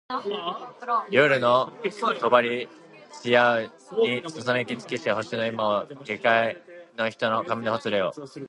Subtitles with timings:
[1.11, 2.15] 夜の帳
[3.21, 3.71] ちやう
[4.03, 6.57] にささめき尽きし星の今を下界げかい
[6.97, 8.11] の人の髪のほつれよ